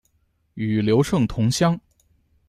[0.55, 1.79] 与刘胜同乡。